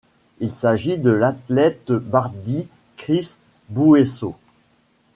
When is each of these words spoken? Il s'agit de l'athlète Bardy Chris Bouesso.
Il 0.39 0.55
s'agit 0.55 0.97
de 0.97 1.11
l'athlète 1.11 1.91
Bardy 1.91 2.67
Chris 2.97 3.35
Bouesso. 3.69 4.35